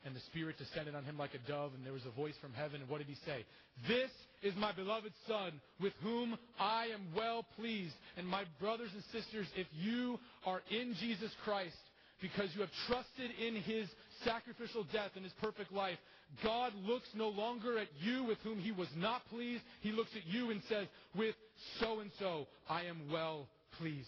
[0.04, 2.52] and the Spirit descended on him like a dove and there was a voice from
[2.52, 3.44] heaven and what did he say?
[3.88, 4.10] This
[4.42, 7.94] is my beloved Son with whom I am well pleased.
[8.16, 11.76] And my brothers and sisters, if you are in Jesus Christ
[12.20, 13.88] because you have trusted in his
[14.24, 15.98] sacrificial death and his perfect life,
[16.44, 19.62] God looks no longer at you with whom he was not pleased.
[19.80, 21.34] He looks at you and says, with
[21.80, 24.06] so and so, I am well pleased.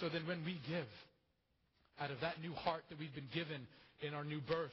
[0.00, 0.88] So then when we give
[2.00, 3.66] out of that new heart that we've been given
[4.00, 4.72] in our new birth,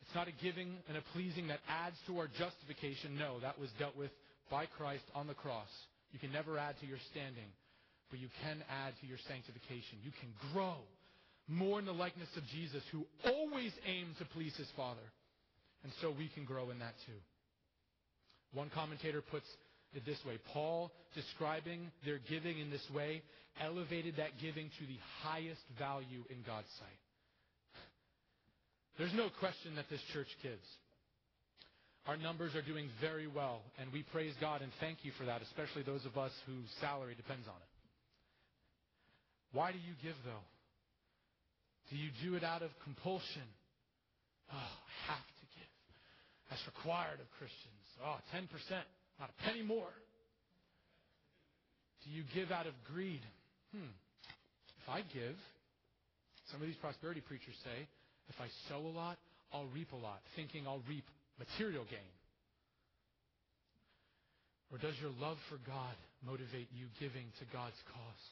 [0.00, 3.18] it's not a giving and a pleasing that adds to our justification.
[3.18, 4.10] No, that was dealt with
[4.50, 5.68] by Christ on the cross.
[6.12, 7.52] You can never add to your standing,
[8.10, 10.00] but you can add to your sanctification.
[10.02, 10.76] You can grow
[11.48, 15.04] more in the likeness of Jesus, who always aimed to please his Father.
[15.82, 17.20] And so we can grow in that too.
[18.52, 19.46] One commentator puts
[19.94, 20.38] it this way.
[20.52, 23.22] Paul, describing their giving in this way,
[23.64, 27.02] elevated that giving to the highest value in God's sight.
[28.98, 30.66] There's no question that this church gives.
[32.06, 35.42] Our numbers are doing very well, and we praise God and thank you for that,
[35.42, 37.72] especially those of us whose salary depends on it.
[39.52, 40.46] Why do you give, though?
[41.90, 43.48] Do you do it out of compulsion?
[44.52, 45.72] Oh, I have to give.
[46.50, 47.84] That's required of Christians.
[48.04, 48.48] Oh, 10%,
[49.20, 49.92] not a penny more.
[52.04, 53.20] Do you give out of greed?
[53.74, 53.92] Hmm.
[54.82, 55.36] If I give,
[56.50, 57.88] some of these prosperity preachers say,
[58.28, 59.18] if I sow a lot,
[59.52, 61.04] I'll reap a lot, thinking I'll reap
[61.38, 62.12] material gain?
[64.70, 68.24] Or does your love for God motivate you giving to God's cause?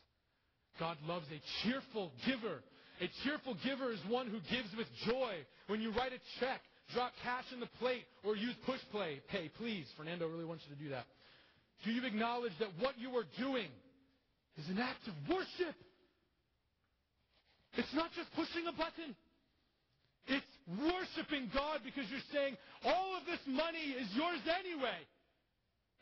[0.78, 2.60] God loves a cheerful giver.
[3.00, 5.32] A cheerful giver is one who gives with joy.
[5.68, 6.60] When you write a check,
[6.92, 9.86] drop cash in the plate, or use push play, pay, please.
[9.96, 11.06] Fernando really wants you to do that.
[11.84, 13.68] Do you acknowledge that what you are doing
[14.58, 15.76] is an act of worship?
[17.74, 19.14] It's not just pushing a button.
[20.26, 24.98] It's worshiping God because you're saying, all of this money is yours anyway.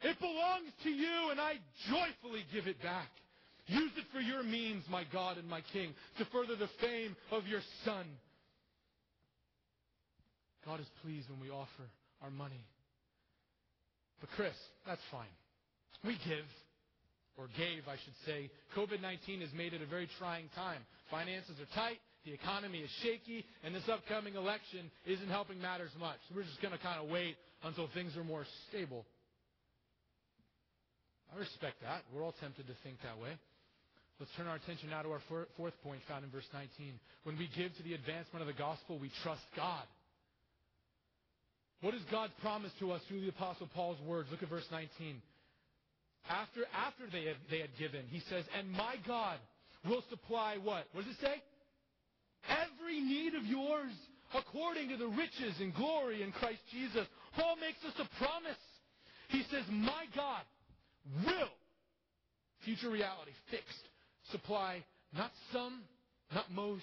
[0.02, 1.54] It belongs to you, and I
[1.88, 3.08] joyfully give it back.
[3.66, 7.46] Use it for your means, my God and my King, to further the fame of
[7.46, 8.04] your Son.
[10.64, 11.88] God is pleased when we offer
[12.22, 12.64] our money.
[14.20, 14.54] But, Chris,
[14.86, 15.32] that's fine.
[16.04, 16.44] We give,
[17.36, 18.50] or gave, I should say.
[18.76, 20.80] COVID 19 has made it a very trying time.
[21.10, 21.98] Finances are tight.
[22.24, 26.16] The economy is shaky, and this upcoming election isn't helping matters much.
[26.28, 29.04] So we're just going to kind of wait until things are more stable.
[31.34, 32.02] I respect that.
[32.14, 33.36] We're all tempted to think that way.
[34.20, 36.94] Let's turn our attention now to our fourth point found in verse 19.
[37.24, 39.82] When we give to the advancement of the gospel, we trust God.
[41.82, 44.28] What is God's promise to us through the Apostle Paul's words?
[44.30, 45.20] Look at verse 19.
[46.28, 49.38] After, after they, had, they had given, he says, And my God
[49.86, 50.84] will supply what?
[50.92, 51.42] What does it say?
[52.48, 53.92] every need of yours
[54.34, 57.06] according to the riches and glory in Christ Jesus.
[57.36, 58.60] Paul makes us a promise.
[59.28, 60.42] He says, My God
[61.24, 61.52] will,
[62.64, 63.88] future reality, fixed,
[64.30, 64.84] supply
[65.16, 65.82] not some,
[66.34, 66.82] not most,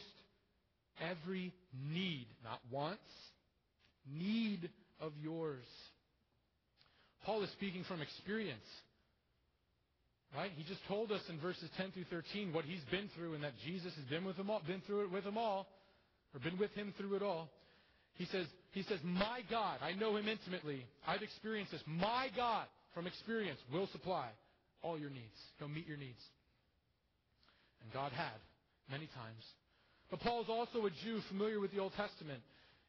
[1.02, 1.54] every
[1.92, 3.02] need, not wants,
[4.10, 4.70] need
[5.02, 5.66] of yours.
[7.26, 8.64] Paul is speaking from experience.
[10.36, 10.52] Right?
[10.56, 13.54] He just told us in verses 10 through 13 what he's been through and that
[13.66, 15.68] Jesus has been with them all, been through it with them all,
[16.34, 17.50] or been with him through it all.
[18.16, 20.86] He says, he says, My God, I know him intimately.
[21.06, 21.82] I've experienced this.
[21.86, 24.30] My God, from experience, will supply
[24.82, 25.36] all your needs.
[25.60, 26.22] He'll meet your needs.
[27.84, 28.40] And God had,
[28.90, 29.44] many times.
[30.10, 32.42] But Paul is also a Jew familiar with the Old Testament.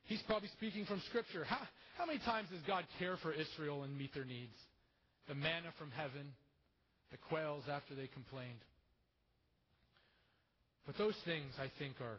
[0.05, 1.45] He's probably speaking from Scripture.
[1.45, 1.59] How,
[1.97, 4.55] how many times does God care for Israel and meet their needs?
[5.29, 6.35] The manna from heaven,
[7.13, 8.65] the quails after they complained.
[10.87, 12.19] But those things, I think, are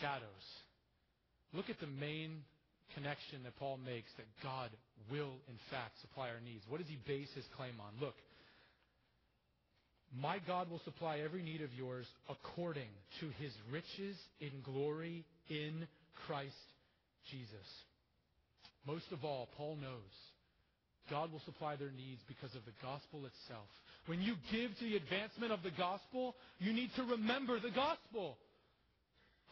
[0.00, 0.46] shadows.
[1.52, 2.44] Look at the main
[2.94, 4.70] connection that Paul makes that God
[5.10, 6.62] will, in fact, supply our needs.
[6.68, 7.92] What does he base his claim on?
[8.00, 8.14] Look,
[10.16, 15.86] my God will supply every need of yours according to his riches in glory in
[16.26, 16.54] Christ
[17.30, 17.66] Jesus.
[18.86, 20.14] Most of all, Paul knows
[21.08, 23.66] God will supply their needs because of the gospel itself.
[24.06, 28.38] When you give to the advancement of the gospel, you need to remember the gospel.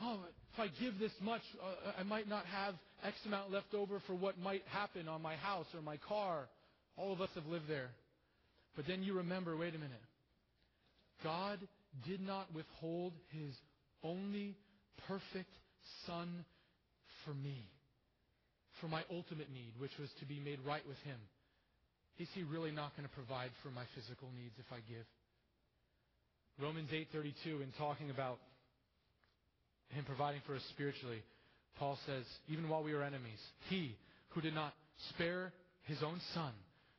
[0.01, 0.21] Oh,
[0.55, 4.15] if I give this much, uh, I might not have X amount left over for
[4.15, 6.49] what might happen on my house or my car.
[6.97, 7.91] All of us have lived there.
[8.77, 10.03] But then you remember wait a minute.
[11.25, 11.59] God
[12.07, 13.55] did not withhold his
[14.05, 14.57] only
[15.09, 15.51] perfect
[16.07, 16.45] Son
[17.25, 17.69] for me,
[18.81, 21.19] for my ultimate need, which was to be made right with him.
[22.19, 25.07] Is he really not going to provide for my physical needs if I give?
[26.61, 28.39] Romans 8:32 in talking about
[29.91, 31.23] him providing for us spiritually,
[31.79, 33.39] Paul says, even while we were enemies,
[33.71, 33.97] he
[34.31, 34.75] who did not
[35.11, 35.53] spare
[35.85, 36.53] his own son,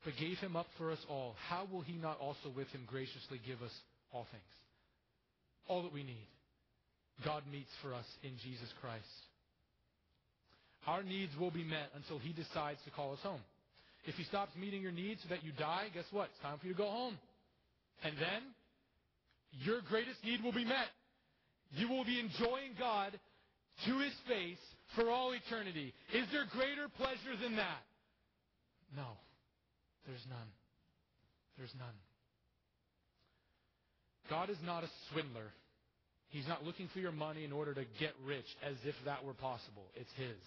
[0.06, 3.40] but gave him up for us all, how will he not also with him graciously
[3.46, 3.74] give us
[4.12, 4.44] all things?
[5.68, 6.28] All that we need.
[7.26, 9.04] God meets for us in Jesus Christ.
[10.88, 13.42] Our needs will be met until he decides to call us home.
[14.06, 16.30] If he stops meeting your needs so that you die, guess what?
[16.34, 17.18] It's time for you to go home.
[18.04, 18.42] And then,
[19.64, 20.88] your greatest need will be met.
[21.72, 23.20] You will be enjoying God
[23.86, 24.62] to his face
[24.96, 25.94] for all eternity.
[26.14, 27.84] Is there greater pleasure than that?
[28.96, 29.18] No.
[30.08, 30.50] There's none.
[31.58, 31.94] There's none.
[34.30, 35.52] God is not a swindler.
[36.30, 39.34] He's not looking for your money in order to get rich as if that were
[39.34, 39.86] possible.
[39.96, 40.38] It's His.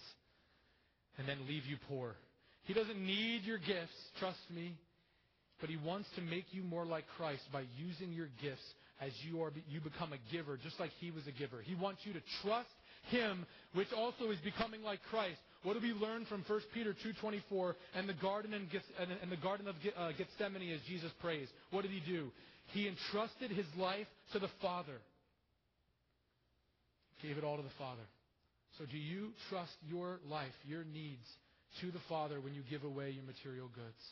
[1.17, 2.15] And then leave you poor.
[2.63, 4.77] He doesn't need your gifts, trust me.
[5.59, 8.63] but He wants to make you more like Christ by using your gifts
[9.01, 11.61] as you are you become a giver, just like He was a giver.
[11.61, 12.69] He wants you to trust
[13.09, 15.39] Him, which also is becoming like Christ.
[15.63, 18.67] What do we learn from 1 Peter 2:24 and the garden and,
[19.21, 21.47] and the garden of uh, Gethsemane as Jesus prays?
[21.71, 22.31] What did He do?
[22.67, 24.99] He entrusted His life to the Father.
[27.21, 28.03] Gave it all to the Father.
[28.77, 31.27] So do you trust your life, your needs,
[31.81, 34.03] to the Father when you give away your material goods?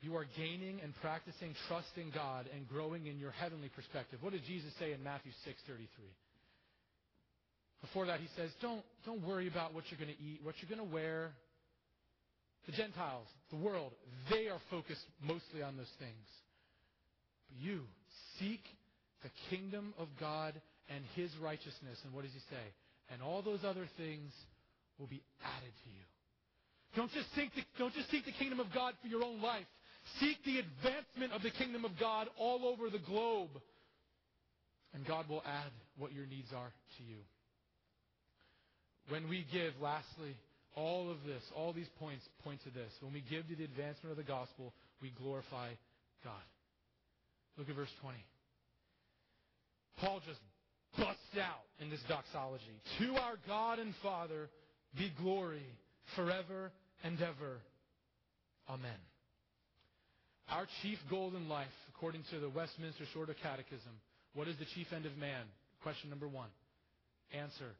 [0.00, 4.18] You are gaining and practicing trust in God and growing in your heavenly perspective.
[4.20, 5.88] What did Jesus say in Matthew 6:33?
[7.80, 10.74] Before that, he says, don't, don't worry about what you're going to eat, what you're
[10.74, 11.32] going to wear.
[12.64, 13.92] The Gentiles, the world,
[14.30, 16.26] they are focused mostly on those things.
[17.48, 17.82] But you
[18.38, 18.64] seek
[19.22, 20.54] the kingdom of God
[20.88, 22.00] and his righteousness.
[22.04, 22.64] And what does he say?
[23.12, 24.32] And all those other things
[24.98, 26.04] will be added to you.
[26.96, 29.66] Don't just, seek the, don't just seek the kingdom of God for your own life.
[30.20, 33.50] Seek the advancement of the kingdom of God all over the globe.
[34.92, 37.18] And God will add what your needs are to you.
[39.08, 40.36] When we give, lastly,
[40.76, 42.92] all of this, all these points point to this.
[43.00, 44.72] When we give to the advancement of the gospel,
[45.02, 45.70] we glorify
[46.22, 46.46] God.
[47.58, 48.16] Look at verse 20.
[49.98, 50.40] Paul just
[50.96, 52.80] busts out in this doxology.
[52.98, 54.48] To our God and Father
[54.96, 55.66] be glory
[56.16, 56.70] forever
[57.02, 57.60] and ever.
[58.68, 59.00] Amen.
[60.50, 63.92] Our chief goal in life, according to the Westminster Shorter Catechism,
[64.34, 65.44] what is the chief end of man?
[65.82, 66.48] Question number one.
[67.32, 67.72] Answer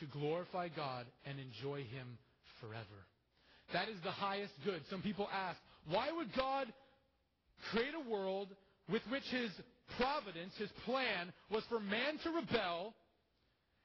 [0.00, 2.18] to glorify God and enjoy Him
[2.60, 3.06] forever.
[3.72, 4.82] That is the highest good.
[4.90, 5.58] Some people ask,
[5.88, 6.66] why would God
[7.70, 8.48] create a world
[8.90, 9.50] with which His
[9.96, 12.94] providence, His plan, was for man to rebel,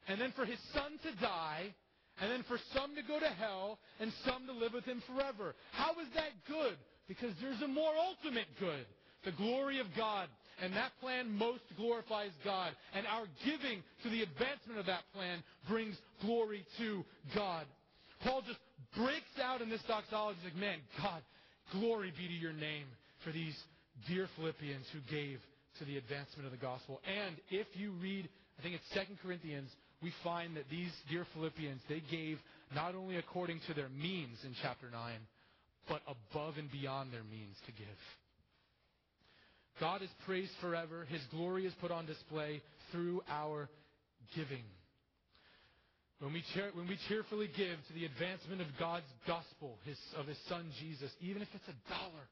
[0.07, 1.73] and then for His Son to die,
[2.21, 5.55] and then for some to go to hell, and some to live with Him forever?
[5.71, 6.77] How is that good?
[7.07, 8.85] Because there's a more ultimate good
[9.25, 10.27] the glory of God.
[10.61, 12.71] And that plan most glorifies God.
[12.95, 15.95] And our giving to the advancement of that plan brings
[16.25, 17.03] glory to
[17.35, 17.65] God.
[18.23, 18.59] Paul just
[18.97, 21.21] breaks out in this doxology like, man, God,
[21.71, 22.85] glory be to your name
[23.23, 23.55] for these
[24.07, 25.39] dear Philippians who gave
[25.77, 27.01] to the advancement of the gospel.
[27.05, 29.69] And if you read, I think it's 2 Corinthians,
[30.01, 32.37] we find that these dear Philippians, they gave
[32.73, 35.13] not only according to their means in chapter 9,
[35.89, 37.87] but above and beyond their means to give.
[39.79, 41.05] God is praised forever.
[41.09, 43.69] His glory is put on display through our
[44.35, 44.63] giving.
[46.19, 50.25] When we, cheer, when we cheerfully give to the advancement of God's gospel, his, of
[50.25, 52.25] His Son Jesus, even if it's a dollar,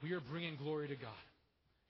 [0.00, 1.26] we are bringing glory to God.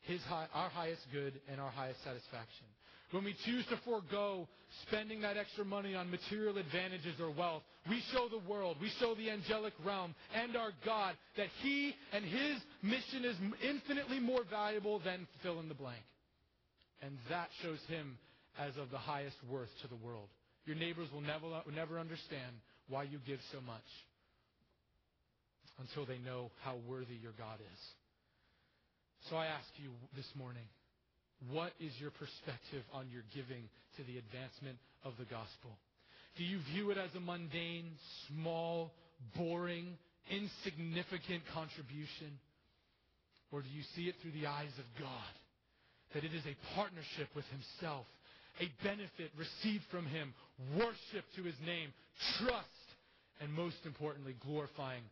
[0.01, 2.65] His high, our highest good and our highest satisfaction.
[3.11, 4.49] When we choose to forego
[4.87, 9.15] spending that extra money on material advantages or wealth, we show the world, we show
[9.15, 13.37] the angelic realm and our God that He and His mission is
[13.67, 16.03] infinitely more valuable than fill in the blank.
[17.01, 18.19] And that shows Him
[18.59, 20.29] as of the highest worth to the world.
[20.67, 22.53] Your neighbors will never, never understand
[22.89, 23.89] why you give so much
[25.81, 27.81] until they know how worthy your God is.
[29.31, 30.65] So I ask you this morning,
[31.51, 35.79] what is your perspective on your giving to the advancement of the gospel?
[36.37, 37.91] Do you view it as a mundane,
[38.29, 38.93] small,
[39.37, 39.97] boring,
[40.31, 42.39] insignificant contribution?
[43.51, 45.33] Or do you see it through the eyes of God?
[46.15, 48.07] That it is a partnership with Himself,
[48.61, 50.35] a benefit received from Him,
[50.77, 51.93] worship to His name,
[52.39, 52.87] trust,
[53.41, 55.03] and most importantly, glorifying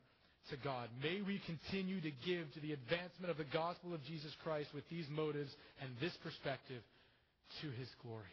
[0.51, 0.89] to God.
[1.03, 4.89] May we continue to give to the advancement of the gospel of Jesus Christ with
[4.89, 6.83] these motives and this perspective
[7.63, 8.25] to his glory.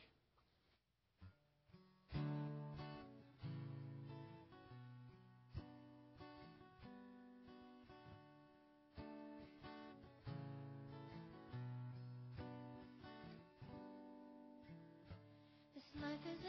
[15.74, 16.43] This life is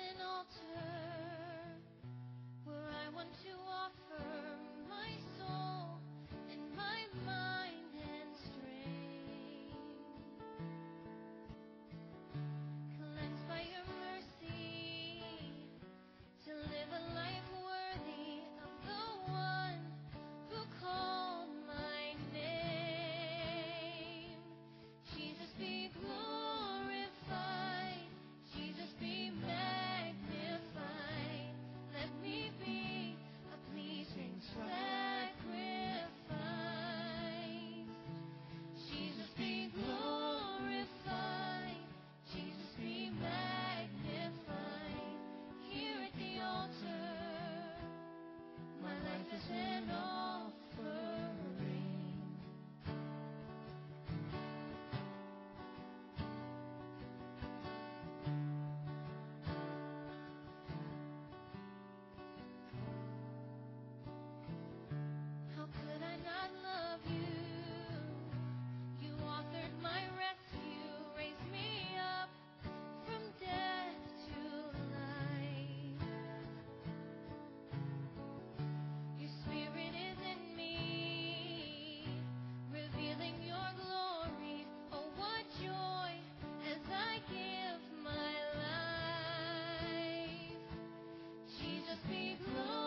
[92.07, 92.84] speak, Lord.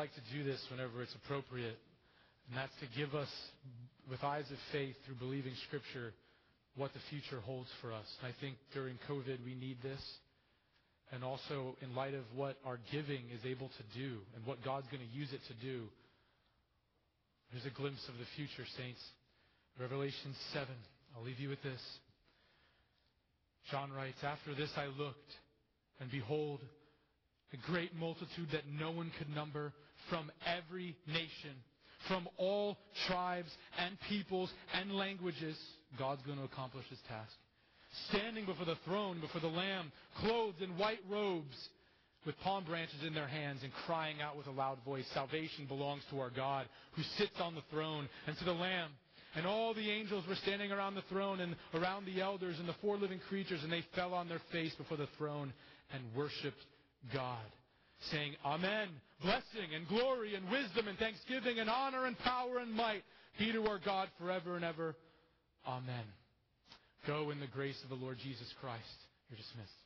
[0.00, 1.76] Like to do this whenever it's appropriate,
[2.48, 3.28] and that's to give us,
[4.08, 6.14] with eyes of faith, through believing Scripture,
[6.74, 8.08] what the future holds for us.
[8.16, 10.00] And I think during COVID we need this,
[11.12, 14.86] and also in light of what our giving is able to do and what God's
[14.86, 15.84] going to use it to do.
[17.52, 19.04] Here's a glimpse of the future, saints.
[19.78, 20.66] Revelation 7.
[21.14, 21.82] I'll leave you with this.
[23.70, 25.32] John writes, After this I looked,
[26.00, 26.60] and behold,
[27.52, 29.74] a great multitude that no one could number
[30.08, 31.56] from every nation,
[32.08, 35.56] from all tribes and peoples and languages.
[35.98, 37.32] God's going to accomplish his task.
[38.08, 39.90] Standing before the throne, before the Lamb,
[40.20, 41.56] clothed in white robes,
[42.26, 46.02] with palm branches in their hands, and crying out with a loud voice, Salvation belongs
[46.10, 48.90] to our God, who sits on the throne, and to the Lamb.
[49.34, 52.74] And all the angels were standing around the throne and around the elders and the
[52.82, 55.52] four living creatures, and they fell on their face before the throne
[55.92, 56.62] and worshiped
[57.14, 57.46] God,
[58.10, 58.88] saying, Amen.
[59.22, 63.02] Blessing and glory and wisdom and thanksgiving and honor and power and might
[63.38, 64.96] be to our God forever and ever.
[65.66, 66.04] Amen.
[67.06, 68.84] Go in the grace of the Lord Jesus Christ.
[69.28, 69.79] You're dismissed.